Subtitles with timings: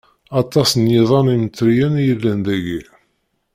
[0.41, 2.81] Aṭas n yiḍan imneṭriyen i yellan dagi.